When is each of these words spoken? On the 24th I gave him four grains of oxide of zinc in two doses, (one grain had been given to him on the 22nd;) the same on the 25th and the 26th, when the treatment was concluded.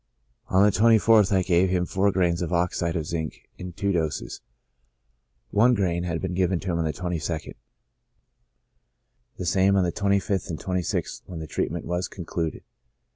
On 0.47 0.63
the 0.63 0.71
24th 0.71 1.31
I 1.31 1.43
gave 1.43 1.69
him 1.69 1.85
four 1.85 2.11
grains 2.11 2.41
of 2.41 2.51
oxide 2.51 2.95
of 2.95 3.05
zinc 3.05 3.47
in 3.59 3.71
two 3.71 3.91
doses, 3.91 4.41
(one 5.51 5.75
grain 5.75 6.05
had 6.05 6.19
been 6.19 6.33
given 6.33 6.59
to 6.61 6.71
him 6.71 6.79
on 6.79 6.85
the 6.85 6.91
22nd;) 6.91 7.53
the 9.37 9.45
same 9.45 9.75
on 9.75 9.83
the 9.83 9.91
25th 9.91 10.49
and 10.49 10.57
the 10.57 10.63
26th, 10.63 11.21
when 11.27 11.37
the 11.37 11.45
treatment 11.45 11.85
was 11.85 12.07
concluded. 12.07 12.63